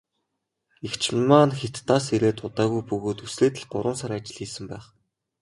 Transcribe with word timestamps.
Эгч 0.87 1.03
маань 1.29 1.57
Хятадаас 1.59 2.05
ирээд 2.15 2.37
удаагүй 2.47 2.81
бөгөөд 2.89 3.19
үсрээд 3.25 3.55
л 3.61 3.65
гурван 3.71 3.97
сар 3.99 4.11
ажил 4.17 4.35
хийсэн 4.39 4.65
байх. 4.71 4.85